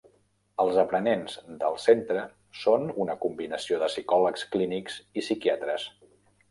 [0.61, 2.25] Els aprenents del centre
[2.63, 5.89] són una combinació de psicòlegs clínics i psiquiatres.